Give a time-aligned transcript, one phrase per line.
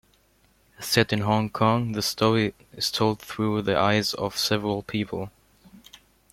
[0.79, 5.29] Set in Hong Kong, the story is told through the eyes of several people.